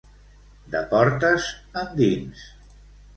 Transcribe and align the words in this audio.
De 0.75 0.79
portes 0.93 1.45
endins. 1.83 2.41